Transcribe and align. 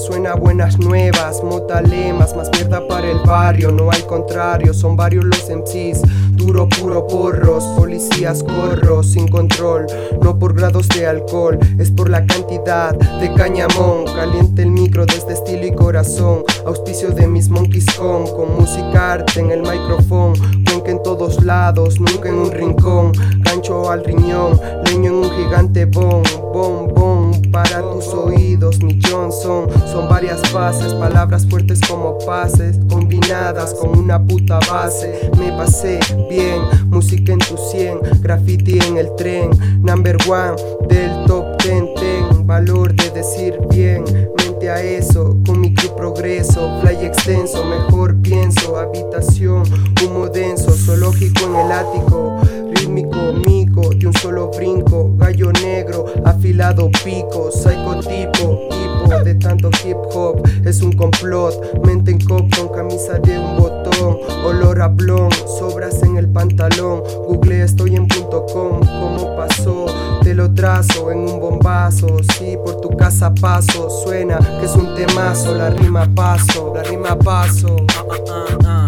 suena 0.00 0.34
buenas 0.34 0.78
nuevas, 0.78 1.42
motalemas, 1.44 2.34
más 2.34 2.50
mierda 2.52 2.86
para 2.88 3.10
el 3.10 3.18
barrio, 3.20 3.70
no 3.70 3.90
hay 3.90 4.00
contrario, 4.02 4.72
son 4.72 4.96
varios 4.96 5.24
los 5.24 5.50
MCs, 5.50 6.02
duro 6.32 6.68
puro 6.68 7.06
porros, 7.06 7.64
policías 7.76 8.42
corros, 8.42 9.12
sin 9.12 9.28
control, 9.28 9.86
no 10.22 10.38
por 10.38 10.54
grados 10.54 10.88
de 10.88 11.06
alcohol, 11.06 11.58
es 11.78 11.90
por 11.90 12.08
la 12.08 12.24
cantidad 12.24 12.94
de 12.94 13.32
cañamón, 13.34 14.06
caliente 14.06 14.62
el 14.62 14.70
micro 14.70 15.04
desde 15.04 15.34
estilo 15.34 15.66
y 15.66 15.72
corazón, 15.72 16.44
auspicio 16.64 17.10
de 17.10 17.26
mis 17.26 17.50
monkeys 17.50 17.86
con, 17.96 18.26
con 18.28 18.56
música 18.58 19.12
arte 19.12 19.40
en 19.40 19.50
el 19.50 19.60
micrófono, 19.60 20.32
cuenca 20.64 20.90
en 20.90 21.02
todos 21.02 21.44
lados, 21.44 22.00
nunca 22.00 22.28
en 22.28 22.36
un 22.36 22.50
rincón, 22.50 23.12
gancho 23.40 23.90
al 23.90 24.04
riñón, 24.04 24.58
leño 24.86 25.10
en 25.10 25.16
un 25.16 25.30
gigante 25.30 25.84
bom, 25.84 26.22
bom, 26.52 26.88
bom, 26.88 27.42
para 27.52 27.82
tus 27.92 28.08
oídos, 28.08 28.82
mi 28.82 29.00
Johnson, 29.02 29.66
son 29.90 30.08
varias 30.08 30.40
fases, 30.50 30.94
palabras 30.94 31.46
fuertes 31.46 31.80
como 31.88 32.16
pases, 32.18 32.78
combinadas 32.88 33.74
con 33.74 33.98
una 33.98 34.24
puta 34.24 34.60
base, 34.70 35.30
me 35.36 35.50
pasé 35.52 35.98
bien, 36.28 36.62
música 36.86 37.32
en 37.32 37.40
tu 37.40 37.56
100, 37.56 38.00
graffiti 38.20 38.78
en 38.86 38.98
el 38.98 39.14
tren, 39.16 39.50
number 39.82 40.16
one 40.28 40.54
del 40.88 41.26
top 41.26 41.56
ten, 41.58 41.88
ten, 41.94 42.46
valor 42.46 42.94
de 42.94 43.10
decir 43.10 43.58
bien, 43.70 44.04
mente 44.38 44.70
a 44.70 44.80
eso, 44.80 45.36
con 45.44 45.60
mi 45.60 45.74
crew 45.74 45.94
progreso, 45.96 46.80
fly 46.80 47.04
extenso, 47.04 47.64
mejor 47.64 48.16
pienso, 48.22 48.76
habitación, 48.76 49.64
humo 50.04 50.28
denso, 50.28 50.70
zoológico 50.70 51.46
en 51.46 51.56
el 51.56 51.72
ático, 51.72 52.40
rítmico, 52.74 53.16
mico, 53.46 53.90
de 53.90 54.06
un 54.06 54.14
solo 54.14 54.50
brinco, 54.50 55.16
gallo 55.16 55.50
negro, 55.52 56.06
afilado 56.24 56.90
pico, 57.04 57.50
psicotipo, 57.50 58.68
tipo 58.70 58.89
de 59.08 59.34
tanto 59.34 59.70
hip 59.84 59.96
hop, 60.14 60.42
es 60.64 60.82
un 60.82 60.92
complot, 60.92 61.84
mente 61.84 62.10
en 62.10 62.20
cop 62.20 62.54
con 62.56 62.68
camisa 62.68 63.18
de 63.18 63.38
un 63.38 63.56
botón, 63.56 64.18
olor 64.44 64.80
a 64.80 64.88
blon, 64.88 65.30
sobras 65.58 66.02
en 66.02 66.16
el 66.16 66.28
pantalón, 66.28 67.02
google 67.26 67.62
estoy 67.62 67.96
en 67.96 68.06
punto 68.06 68.46
com, 68.46 68.80
¿cómo 68.80 69.36
pasó? 69.36 69.86
Te 70.22 70.34
lo 70.34 70.52
trazo 70.52 71.10
en 71.10 71.18
un 71.18 71.40
bombazo, 71.40 72.08
sí, 72.36 72.56
por 72.64 72.80
tu 72.80 72.90
casa 72.90 73.32
paso, 73.34 73.88
suena 74.04 74.38
que 74.38 74.66
es 74.66 74.74
un 74.76 74.94
temazo, 74.94 75.54
la 75.54 75.70
rima 75.70 76.06
paso, 76.14 76.72
la 76.74 76.82
rima 76.82 77.18
paso. 77.18 77.76
Ah, 77.96 78.04
ah, 78.10 78.44
ah, 78.64 78.79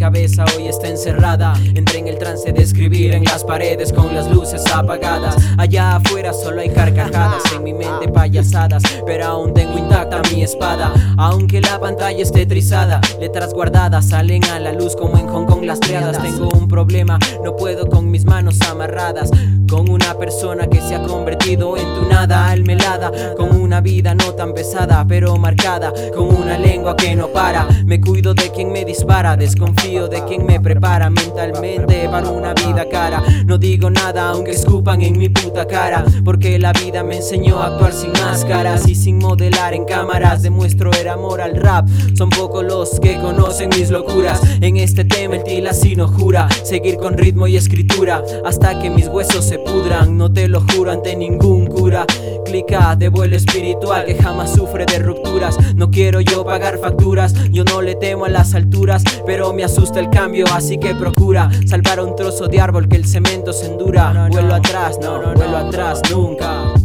cabeza 0.00 0.46
hoy 0.56 0.66
está 0.66 0.88
encerrada. 0.88 1.52
Entré 1.74 1.98
en 1.98 2.08
el 2.08 2.16
trance 2.18 2.50
de 2.50 2.62
escribir 2.62 3.12
en 3.12 3.22
las 3.24 3.44
paredes 3.44 3.92
con 3.92 4.14
las 4.14 4.30
luces 4.30 4.64
apagadas. 4.72 5.36
Allá 5.58 5.96
afuera 5.96 6.32
solo 6.32 6.62
hay 6.62 6.70
carcajadas, 6.70 7.42
en 7.54 7.62
mi 7.62 7.74
mente 7.74 8.08
payasadas, 8.08 8.82
pero 9.04 9.26
aún 9.26 9.52
tengo 9.52 9.76
intacta 9.76 10.22
mi 10.32 10.42
espada. 10.42 10.94
Aunque 11.18 11.60
la 11.60 11.78
pantalla 11.78 12.22
esté 12.22 12.46
trizada, 12.46 13.02
letras 13.20 13.52
guardadas 13.52 14.08
salen 14.08 14.42
a 14.44 14.58
la 14.58 14.72
luz 14.72 14.96
como 14.96 15.18
en 15.18 15.28
Hong 15.28 15.44
Kong 15.44 15.64
las 15.64 15.80
triadas. 15.80 16.20
Tengo 16.22 16.48
un 16.48 16.66
problema, 16.66 17.18
no 17.44 17.54
puedo 17.54 17.86
con 17.86 18.10
mis 18.10 18.24
manos 18.24 18.58
amarradas. 18.62 19.30
Con 19.70 19.88
una 19.88 20.14
persona 20.14 20.66
que 20.66 20.80
se 20.80 20.96
ha 20.96 21.02
convertido 21.02 21.76
en 21.76 21.94
tu 21.94 22.04
nada 22.08 22.50
almelada. 22.50 23.12
Con 23.36 23.54
una 23.54 23.80
vida 23.80 24.16
no 24.16 24.34
tan 24.34 24.52
pesada, 24.52 25.04
pero 25.06 25.36
marcada. 25.36 25.92
Con 26.12 26.34
una 26.34 26.58
lengua 26.58 26.96
que 26.96 27.14
no 27.14 27.28
para. 27.28 27.68
Me 27.86 28.00
cuido 28.00 28.34
de 28.34 28.50
quien 28.50 28.72
me 28.72 28.84
dispara, 28.84 29.36
desconfío 29.36 30.08
de 30.08 30.24
quien 30.24 30.44
me 30.44 30.58
prepara 30.58 31.08
mentalmente 31.08 32.08
para 32.08 32.28
una 32.30 32.52
vida 32.52 32.88
cara. 32.90 33.22
No 33.46 33.58
digo 33.58 33.90
nada 33.90 34.30
aunque 34.30 34.50
escupan 34.50 35.02
en 35.02 35.16
mi 35.16 35.28
puta 35.28 35.64
cara. 35.66 36.04
Porque 36.24 36.58
la 36.58 36.72
vida 36.72 37.04
me 37.04 37.18
enseñó 37.18 37.60
a 37.60 37.66
actuar 37.66 37.92
sin 37.92 38.10
máscaras 38.10 38.88
y 38.88 38.96
sin 38.96 39.18
modelar 39.18 39.72
en 39.72 39.84
cámaras. 39.84 40.42
Demuestro 40.42 40.90
el 41.00 41.08
amor 41.08 41.40
al 41.40 41.54
rap. 41.54 41.88
Son 42.14 42.28
pocos 42.28 42.64
los 42.64 42.98
que 42.98 43.20
conocen 43.20 43.70
mis 43.70 43.90
locuras. 43.90 44.40
En 44.60 44.78
este 44.78 45.04
tema 45.04 45.36
el 45.36 45.44
tilasino 45.44 46.08
jura 46.08 46.48
seguir 46.64 46.96
con 46.96 47.16
ritmo 47.16 47.46
y 47.46 47.56
escritura 47.56 48.24
hasta 48.44 48.80
que 48.80 48.90
mis 48.90 49.06
huesos 49.06 49.44
se 49.44 49.59
pudran. 49.60 50.16
No 50.16 50.32
te 50.32 50.48
lo 50.48 50.60
juro 50.60 50.90
ante 50.90 51.16
ningún 51.16 51.66
cura. 51.66 52.06
Clica 52.44 52.96
de 52.96 53.08
vuelo 53.08 53.36
espiritual 53.36 54.04
que 54.04 54.14
jamás 54.14 54.52
sufre 54.52 54.86
de 54.86 54.98
rupturas. 54.98 55.56
No 55.74 55.90
quiero 55.90 56.20
yo 56.20 56.44
pagar 56.44 56.78
facturas. 56.78 57.34
Yo 57.50 57.64
no 57.64 57.82
le 57.82 57.94
temo 57.94 58.24
a 58.24 58.28
las 58.28 58.54
alturas, 58.54 59.02
pero 59.26 59.52
me 59.52 59.64
asusta 59.64 60.00
el 60.00 60.10
cambio, 60.10 60.46
así 60.52 60.78
que 60.78 60.94
procura 60.94 61.50
salvar 61.66 62.00
un 62.00 62.16
trozo 62.16 62.48
de 62.48 62.60
árbol 62.60 62.88
que 62.88 62.96
el 62.96 63.06
cemento 63.06 63.52
se 63.52 63.66
endura. 63.66 64.28
Vuelo 64.30 64.54
atrás, 64.54 64.98
no, 65.00 65.20
no, 65.20 65.34
vuelo 65.34 65.56
atrás 65.56 66.00
nunca. 66.10 66.79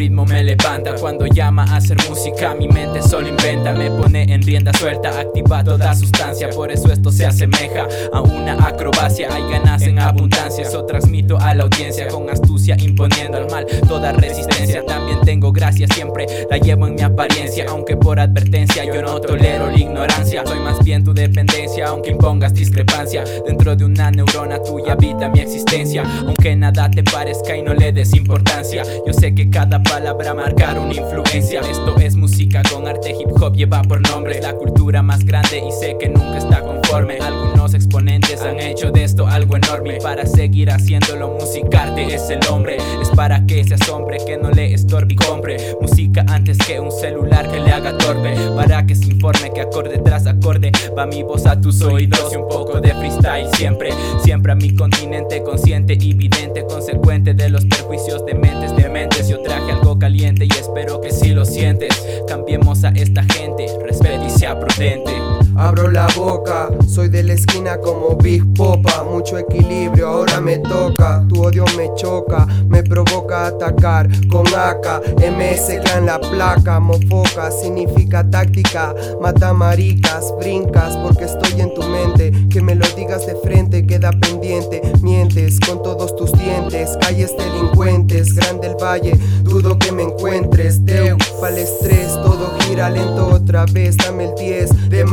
Ritmo 0.00 0.24
me 0.24 0.42
levanta. 0.42 0.89
Cuando 1.00 1.26
llama 1.26 1.64
a 1.64 1.76
hacer 1.76 1.96
música, 2.10 2.54
mi 2.54 2.68
mente 2.68 3.00
solo 3.00 3.26
inventa. 3.26 3.72
Me 3.72 3.90
pone 3.90 4.22
en 4.24 4.42
rienda 4.42 4.70
suelta, 4.74 5.18
activa 5.18 5.64
toda 5.64 5.94
sustancia. 5.94 6.50
Por 6.50 6.70
eso 6.70 6.92
esto 6.92 7.10
se 7.10 7.24
asemeja 7.24 7.88
a 8.12 8.20
una 8.20 8.52
acrobacia. 8.66 9.28
Hay 9.32 9.42
ganas 9.50 9.80
en 9.82 9.98
abundancia, 9.98 10.62
eso 10.62 10.84
transmito 10.84 11.38
a 11.38 11.54
la 11.54 11.62
audiencia 11.62 12.06
con 12.08 12.28
astucia, 12.28 12.76
imponiendo 12.78 13.38
al 13.38 13.50
mal 13.50 13.66
toda 13.88 14.12
resistencia. 14.12 14.84
También 14.84 15.22
tengo 15.22 15.52
gracia, 15.52 15.86
siempre 15.88 16.26
la 16.50 16.58
llevo 16.58 16.86
en 16.86 16.96
mi 16.96 17.02
apariencia. 17.02 17.64
Aunque 17.70 17.96
por 17.96 18.20
advertencia 18.20 18.84
yo 18.84 19.00
no 19.00 19.18
tolero 19.22 19.70
la 19.70 19.78
ignorancia. 19.78 20.42
Soy 20.44 20.60
más 20.60 20.84
bien 20.84 21.02
tu 21.02 21.14
dependencia, 21.14 21.88
aunque 21.88 22.10
impongas 22.10 22.52
discrepancia. 22.52 23.24
Dentro 23.46 23.74
de 23.74 23.86
una 23.86 24.10
neurona 24.10 24.62
tuya 24.62 24.92
habita 24.92 25.30
mi 25.30 25.40
existencia. 25.40 26.04
Aunque 26.26 26.54
nada 26.56 26.90
te 26.90 27.02
parezca 27.02 27.56
y 27.56 27.62
no 27.62 27.72
le 27.72 27.90
des 27.90 28.12
importancia. 28.14 28.82
Yo 29.06 29.14
sé 29.14 29.34
que 29.34 29.48
cada 29.48 29.82
palabra 29.82 30.34
marcar 30.34 30.78
influencia. 30.94 31.60
Esto 31.60 31.96
es 31.98 32.16
música 32.16 32.62
con 32.72 32.86
arte 32.86 33.10
hip 33.10 33.30
hop, 33.40 33.54
lleva 33.54 33.82
por 33.82 34.00
nombre 34.08 34.40
la 34.40 34.54
cultura 34.54 35.02
más 35.02 35.24
grande 35.24 35.62
y 35.66 35.72
sé 35.72 35.96
que 35.98 36.08
nunca 36.08 36.38
está 36.38 36.62
conforme. 36.62 37.18
Algunos 37.18 37.59
exponentes 37.90 38.40
han 38.42 38.60
hecho 38.60 38.92
de 38.92 39.02
esto 39.02 39.26
algo 39.26 39.56
enorme. 39.56 39.98
Para 40.00 40.24
seguir 40.24 40.70
haciéndolo, 40.70 41.30
musicarte 41.30 42.14
es 42.14 42.30
el 42.30 42.38
hombre. 42.48 42.76
Es 43.02 43.08
para 43.08 43.44
que 43.46 43.64
seas 43.64 43.88
hombre 43.88 44.18
que 44.24 44.36
no 44.36 44.48
le 44.52 44.72
estorbe 44.72 45.14
y 45.14 45.16
compre 45.16 45.56
música 45.80 46.24
antes 46.28 46.56
que 46.58 46.78
un 46.78 46.92
celular 46.92 47.50
que 47.50 47.58
le 47.58 47.72
haga 47.72 47.98
torpe. 47.98 48.36
Para 48.54 48.86
que 48.86 48.94
se 48.94 49.06
informe 49.06 49.50
que 49.52 49.62
acorde 49.62 49.98
tras 49.98 50.28
acorde 50.28 50.70
va 50.96 51.04
mi 51.04 51.24
voz 51.24 51.46
a 51.46 51.60
tus 51.60 51.82
oídos 51.82 52.32
y 52.32 52.36
un 52.36 52.46
poco 52.46 52.80
de 52.80 52.94
freestyle 52.94 53.48
siempre. 53.54 53.90
Siempre 54.22 54.52
a 54.52 54.54
mi 54.54 54.72
continente 54.72 55.42
consciente 55.42 55.94
y 56.00 56.14
vidente, 56.14 56.64
consecuente 56.66 57.34
de 57.34 57.50
los 57.50 57.64
perjuicios 57.64 58.24
de 58.24 58.34
mentes 58.34 58.76
de 58.76 58.88
mentes. 58.88 59.28
Yo 59.28 59.42
traje 59.42 59.72
algo 59.72 59.98
caliente 59.98 60.44
y 60.44 60.52
espero 60.52 61.00
que 61.00 61.10
si 61.10 61.30
lo 61.30 61.44
sientes. 61.44 62.06
Cambiemos 62.28 62.84
a 62.84 62.90
esta 62.90 63.24
gente, 63.24 63.66
respete 63.84 64.26
y 64.26 64.30
sea 64.30 64.60
prudente. 64.60 65.10
Abro 65.60 65.90
la 65.90 66.06
boca, 66.16 66.70
soy 66.88 67.10
de 67.10 67.22
la 67.22 67.34
esquina 67.34 67.76
como 67.76 68.16
Big 68.16 68.42
Popa, 68.54 69.04
mucho 69.04 69.36
equilibrio, 69.36 70.08
ahora 70.08 70.40
me 70.40 70.56
toca, 70.56 71.22
tu 71.28 71.42
odio 71.42 71.66
me 71.76 71.90
choca, 71.96 72.46
me 72.66 72.82
provoca 72.82 73.48
atacar 73.48 74.08
con 74.28 74.46
AK, 74.46 75.18
MS 75.18 75.68
en 75.96 76.06
la 76.06 76.18
placa, 76.18 76.80
mofoca, 76.80 77.50
significa 77.50 78.28
táctica, 78.30 78.94
mata 79.20 79.52
maricas, 79.52 80.34
brincas 80.38 80.96
porque 80.96 81.24
estoy 81.24 81.60
en 81.60 81.74
tu 81.74 81.82
mente, 81.82 82.32
que 82.48 82.62
me 82.62 82.74
lo 82.74 82.86
digas 82.96 83.26
de 83.26 83.36
frente, 83.36 83.86
queda 83.86 84.12
pendiente, 84.12 84.80
mientes 85.02 85.60
con 85.60 85.82
todos 85.82 86.16
tus 86.16 86.32
dientes, 86.32 86.96
calles 87.02 87.36
delincuentes, 87.36 88.34
grande 88.34 88.68
el 88.68 88.76
valle, 88.82 89.12
dudo 89.42 89.78
que 89.78 89.92
me 89.92 90.04
encuentres, 90.04 90.86
Deu, 90.86 91.18
pa'l 91.38 91.58
estrés, 91.58 92.14
todo 92.22 92.50
gira 92.60 92.88
lento 92.88 93.26
otra 93.26 93.66
vez, 93.66 93.98
dame 93.98 94.24
el 94.24 94.34
10 94.36 94.88
de 94.88 95.04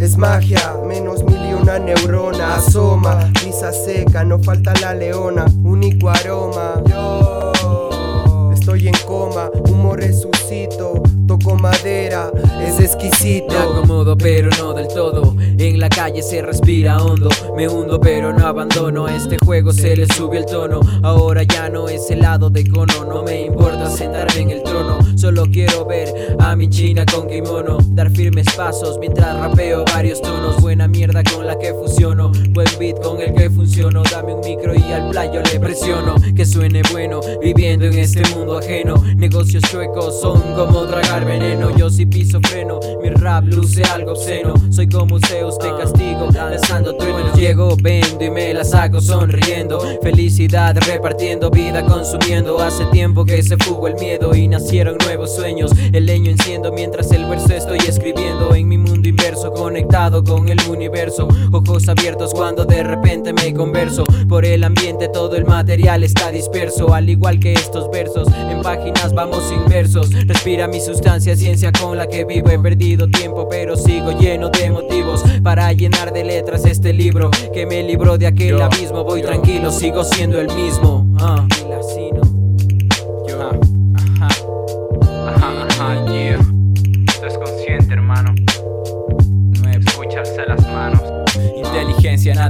Es 0.00 0.16
magia, 0.16 0.74
menos 0.86 1.22
mil 1.22 1.36
y 1.50 1.52
una 1.52 1.78
neurona. 1.78 2.54
Asoma, 2.54 3.30
brisa 3.34 3.72
seca, 3.72 4.24
no 4.24 4.38
falta 4.38 4.72
la 4.80 4.94
leona. 4.94 5.44
Único 5.62 6.08
aroma. 6.08 6.82
Yo 6.86 8.50
estoy 8.54 8.88
en 8.88 8.94
coma, 9.06 9.50
humo 9.68 9.94
resucito. 9.96 11.02
Toco 11.26 11.56
madera, 11.56 12.30
es 12.66 12.80
exquisito. 12.80 13.52
Me 13.52 13.58
acomodo 13.58 14.16
pero 14.16 14.48
no 14.58 14.72
del 14.72 14.88
todo 14.88 15.36
En 15.58 15.78
la 15.78 15.90
calle 15.90 16.22
se 16.22 16.40
respira 16.40 16.96
hondo 16.96 17.28
Me 17.54 17.68
hundo 17.68 18.00
pero 18.00 18.32
no 18.32 18.46
abandono 18.46 19.04
A 19.04 19.14
este 19.14 19.36
juego 19.44 19.70
se 19.72 19.94
le 19.94 20.06
sube 20.06 20.38
el 20.38 20.46
tono 20.46 20.80
Ahora 21.02 21.42
ya 21.42 21.68
no 21.68 21.86
es 21.90 22.10
helado 22.10 22.48
de 22.48 22.66
cono 22.66 23.04
No 23.06 23.22
me 23.22 23.42
importa 23.42 23.90
sentarme 23.90 24.40
en 24.40 24.50
el 24.52 24.62
trono 24.62 24.98
Solo 25.18 25.46
quiero 25.50 25.84
ver 25.84 26.36
a 26.38 26.54
mi 26.54 26.70
china 26.70 27.04
con 27.04 27.26
kimono 27.26 27.78
Dar 27.90 28.08
firmes 28.08 28.46
pasos 28.56 28.98
mientras 29.00 29.36
rapeo 29.36 29.84
varios 29.92 30.22
tonos. 30.22 30.60
Buena 30.60 30.86
mierda 30.86 31.24
con 31.24 31.44
la 31.44 31.58
que 31.58 31.74
fusiono 31.74 32.30
Buen 32.50 32.68
beat 32.78 33.00
con 33.02 33.20
el 33.20 33.34
que 33.34 33.50
funciono. 33.50 34.02
Dame 34.10 34.34
un 34.34 34.40
micro 34.40 34.74
y 34.74 34.92
al 34.92 35.10
playo 35.10 35.42
le 35.42 35.58
presiono. 35.58 36.14
Que 36.36 36.44
suene 36.46 36.82
bueno 36.92 37.20
viviendo 37.40 37.86
en 37.86 37.98
este 37.98 38.22
mundo 38.34 38.58
ajeno. 38.58 39.02
Negocios 39.16 39.64
chuecos 39.64 40.20
son 40.20 40.40
como 40.54 40.86
tragar 40.86 41.24
veneno. 41.24 41.76
Yo 41.76 41.90
si 41.90 42.06
piso 42.06 42.38
freno, 42.42 42.78
mi 43.02 43.10
rap 43.10 43.44
luce 43.44 43.82
algo 43.82 44.12
obsceno. 44.12 44.54
Soy 44.70 44.88
como 44.88 45.18
Zeus, 45.18 45.58
te 45.58 45.68
castigo, 45.76 46.28
lanzando 46.32 46.96
truenos. 46.96 47.36
Llego, 47.36 47.76
vendo 47.80 48.24
y 48.24 48.30
me 48.30 48.54
la 48.54 48.64
saco 48.64 49.00
sonriendo. 49.00 49.80
Felicidad 50.02 50.76
repartiendo, 50.86 51.50
vida 51.50 51.84
consumiendo. 51.84 52.60
Hace 52.60 52.84
tiempo 52.86 53.24
que 53.24 53.42
se 53.42 53.56
fugó 53.56 53.88
el 53.88 53.94
miedo 53.94 54.34
y 54.34 54.48
nacieron 54.48 54.96
nuevos 55.08 55.34
sueños. 55.34 55.70
El 55.92 56.04
leño 56.04 56.30
enciendo 56.30 56.70
mientras 56.70 57.10
el 57.12 57.24
verso 57.24 57.54
estoy 57.54 57.78
escribiendo. 57.78 58.54
En 58.54 58.68
mi 58.68 58.76
mundo 58.76 59.08
inverso, 59.08 59.50
conectado 59.52 60.22
con 60.22 60.50
el 60.50 60.60
universo. 60.68 61.28
Ojos 61.50 61.88
abiertos 61.88 62.34
cuando 62.34 62.66
de 62.66 62.82
repente 62.82 63.32
me 63.32 63.54
converso. 63.54 64.04
Por 64.28 64.44
el 64.44 64.64
ambiente 64.64 65.08
todo 65.08 65.36
el 65.36 65.46
material 65.46 66.04
está 66.04 66.30
disperso. 66.30 66.92
Al 66.92 67.08
igual 67.08 67.40
que 67.40 67.54
estos 67.54 67.90
versos, 67.90 68.28
en 68.50 68.60
páginas 68.60 69.14
vamos 69.14 69.50
inversos 69.50 70.10
Respira 70.26 70.68
mi 70.68 70.80
sustancia, 70.80 71.36
ciencia 71.36 71.72
con 71.72 71.96
la 71.96 72.06
que 72.06 72.24
vivo. 72.24 72.50
He 72.50 72.58
perdido 72.58 73.08
tiempo 73.08 73.48
pero 73.48 73.76
sigo 73.76 74.12
lleno 74.12 74.50
de 74.50 74.70
motivos 74.70 75.22
Para 75.42 75.72
llenar 75.72 76.12
de 76.12 76.24
letras 76.24 76.64
este 76.66 76.92
libro 76.92 77.30
Que 77.54 77.64
me 77.64 77.82
libró 77.82 78.18
de 78.18 78.26
aquel 78.26 78.60
abismo. 78.60 79.04
Voy 79.04 79.22
tranquilo, 79.22 79.70
sigo 79.70 80.04
siendo 80.04 80.38
el 80.38 80.54
mismo. 80.54 81.06
Uh. 81.18 82.17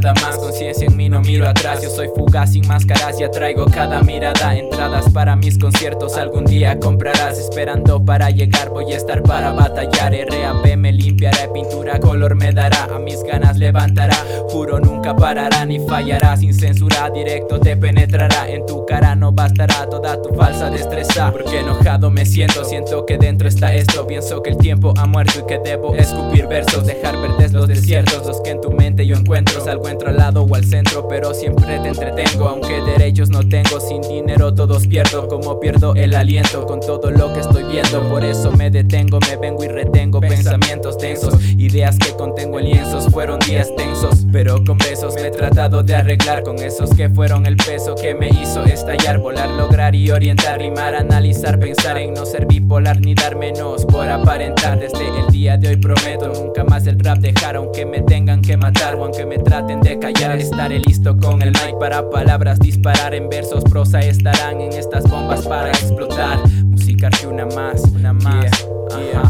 Nada 0.01 0.15
más, 0.23 0.37
conciencia 0.39 0.87
en 0.87 0.97
mí 0.97 1.09
no 1.09 1.21
miro 1.21 1.49
atrás. 1.49 1.83
Yo 1.83 1.91
soy 1.91 2.09
fugaz 2.15 2.53
sin 2.53 2.67
máscaras, 2.67 3.19
ya 3.19 3.31
traigo 3.31 3.67
cada 3.67 4.03
mirada. 4.03 4.57
Entradas 4.57 5.11
para 5.13 5.37
mis 5.37 5.59
conciertos, 5.59 6.17
algún 6.17 6.45
día 6.45 6.79
comprarás. 6.79 7.39
Esperando 7.39 8.05
para 8.05 8.31
llegar, 8.31 8.71
voy 8.71 8.93
a 8.93 8.97
estar 8.97 9.23
para 9.23 9.53
batallar. 9.53 10.13
RAP 10.13 10.77
me 10.77 10.93
limpiará, 10.93 11.53
pintura 11.53 11.99
color 11.99 12.35
me 12.35 12.53
dará. 12.53 12.85
A 12.85 12.99
mis 12.99 13.23
ganas 13.23 13.57
levantará, 13.57 14.17
juro 14.49 14.79
nunca 14.79 15.15
parará 15.15 15.65
Ni 15.65 15.79
fallará, 15.81 16.37
sin 16.37 16.55
censura, 16.55 17.11
directo 17.11 17.59
te 17.59 17.77
penetrará. 17.77 18.49
En 18.49 18.65
tu 18.67 18.87
cara 18.87 19.15
no 19.15 19.33
bastará 19.33 19.89
toda 19.89 20.21
tu 20.23 20.35
falsa 20.35 20.71
destreza. 20.71 21.33
Porque 21.33 21.61
enojado 21.61 22.11
me 22.11 22.25
siento, 22.25 22.65
siento 22.65 23.05
que 23.05 23.19
dentro 23.19 23.49
está 23.49 23.75
esto. 23.75 24.07
Pienso 24.07 24.43
que 24.43 24.51
el 24.51 24.59
tiempo 24.59 24.95
ha 24.97 25.07
muerto 25.07 25.41
y 25.41 25.47
que 25.47 25.59
debo 25.59 25.95
escupir 25.95 26.47
versos 26.47 26.87
Dejar 26.87 27.17
verdes 27.21 27.53
los 27.53 27.67
desiertos, 27.67 28.27
los 28.27 28.41
que 28.41 28.51
en 28.51 28.61
tu 28.61 28.71
mente 28.71 29.07
yo 29.07 29.17
encuentro. 29.17 29.61
Salgo 29.65 29.88
entro 29.89 30.09
al 30.09 30.17
lado 30.17 30.43
o 30.43 30.55
al 30.55 30.65
centro 30.65 31.07
pero 31.09 31.35
siempre 31.35 31.79
te 31.81 31.89
entretengo. 31.89 32.49
Aunque 32.49 32.81
derechos 32.83 33.31
no 33.31 33.47
tengo, 33.47 33.81
sin 33.81 34.03
dinero 34.03 34.55
todos 34.55 34.87
pierdo. 34.87 35.29
Como 35.29 35.59
pierdo 35.61 35.95
el 35.95 36.15
aliento 36.15 36.67
con 36.67 36.81
todo 36.81 37.11
lo 37.11 37.33
que 37.33 37.41
estoy 37.41 37.65
viendo. 37.65 38.09
Por 38.09 38.25
eso 38.25 38.53
me 38.53 38.71
detengo, 38.71 39.19
me 39.21 39.37
vengo 39.37 39.65
y 39.65 39.69
retengo 39.69 40.21
pensamientos 40.21 40.99
densos 40.99 41.35
Ideas 41.57 41.99
que 41.99 42.13
contengo 42.13 42.59
en 42.59 42.67
lienzos, 42.67 43.07
fueron 43.13 43.39
días 43.41 43.69
tensos. 43.77 44.27
Pero 44.33 44.63
con 44.65 44.79
besos 44.79 45.15
me 45.15 45.29
he 45.29 45.31
tratado 45.31 45.83
de 45.83 45.95
arreglar 45.95 46.43
Con 46.43 46.59
esos 46.59 46.91
que 46.91 47.09
fueron 47.09 47.47
el 47.47 47.57
peso 47.57 47.95
que 47.95 48.15
me 48.15 48.29
hizo 48.29 48.65
estallar. 48.65 49.19
Volar, 49.19 49.49
lograr 49.51 49.95
y 49.95 50.11
orientar, 50.11 50.59
rimar, 50.59 50.95
analizar 50.95 51.59
Pensar 51.59 51.99
en 51.99 52.15
no 52.15 52.27
ser 52.27 52.47
bipolar 52.47 53.01
ni 53.01 53.15
dar 53.15 53.37
menos 53.37 53.85
por 53.85 54.09
aparentar. 54.09 54.79
Desde 54.79 55.09
el 55.21 55.27
día 55.33 55.57
de 55.57 55.69
hoy 55.69 55.77
prometo 55.77 56.29
nunca 56.29 56.65
más 56.65 56.87
el 56.87 56.99
rap 56.99 57.19
dejar 57.19 57.57
Aunque 57.57 57.87
me 57.87 58.03
tengan 58.03 58.43
que 58.43 58.57
matar 58.57 58.89
aunque 58.95 59.27
me 59.27 59.39
traten 59.39 59.78
de 59.81 59.99
callar. 59.99 60.39
Estaré 60.39 60.79
listo 60.81 61.17
con 61.17 61.43
el 61.43 61.51
mic 61.51 61.79
para 61.79 62.09
palabras 62.11 62.59
disparar. 62.59 63.15
En 63.15 63.29
versos 63.29 63.65
prosa 63.65 64.01
estarán 64.01 64.61
en 64.61 64.73
estas 64.73 65.05
bombas 65.05 65.47
para 65.47 65.71
explotar. 65.71 66.39
Música 66.65 67.11
una 67.27 67.47
más, 67.47 67.83
una 67.95 68.13
más. 68.13 68.51
Yeah, 68.91 69.23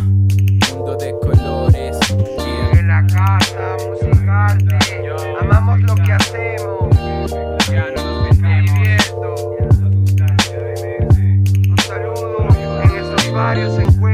Mundo 0.73 0.97
de 0.97 1.15
colores. 1.21 1.99
Yeah. 2.09 2.81
En 2.81 2.89
la 2.89 3.07
casa, 3.07 3.77
musicarte. 3.89 4.79
Amamos 5.41 5.81
lo 5.83 5.95
que 5.97 6.13
hacemos. 6.13 7.31
Ya. 7.71 7.87
Un 11.69 11.79
saludo 11.79 12.49
en 12.83 12.91
estos 12.97 13.33
varios 13.33 13.79
encuentros. 13.79 14.08